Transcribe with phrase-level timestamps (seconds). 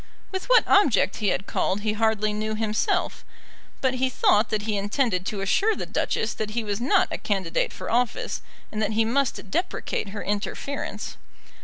[0.31, 3.23] With what object he had called he hardly knew himself;
[3.81, 7.19] but he thought that he intended to assure the Duchess that he was not a
[7.19, 8.41] candidate for office,
[8.71, 11.17] and that he must deprecate her interference.